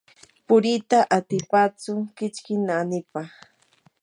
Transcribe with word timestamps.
puriita 0.47 0.99
atipachu 1.17 1.93
kichki 2.17 2.53
naanipa. 2.67 3.21